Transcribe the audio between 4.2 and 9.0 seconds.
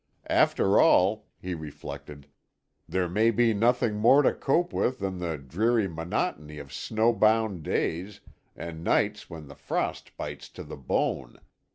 to cope with than the dreary monotony of snowbound days, and